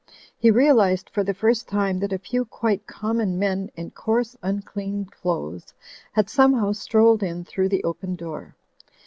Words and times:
He 0.35 0.49
realised 0.49 1.11
for 1.11 1.23
the 1.23 1.31
first 1.35 1.67
time 1.69 1.99
that 1.99 2.11
a 2.11 2.17
few 2.17 2.43
quite 2.43 2.87
common 2.87 3.37
men 3.37 3.69
in 3.75 3.91
coarse, 3.91 4.35
imclean 4.43 5.05
clothes, 5.05 5.75
had 6.13 6.27
somehow 6.27 6.71
strolled 6.71 7.21
in 7.21 7.43
through 7.45 7.69
the 7.69 7.83
open 7.83 8.15
door. 8.15 8.55